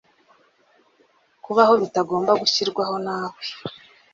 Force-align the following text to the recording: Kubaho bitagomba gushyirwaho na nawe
Kubaho 1.43 1.73
bitagomba 1.81 2.31
gushyirwaho 2.41 2.95
na 3.05 3.05
nawe 3.17 3.39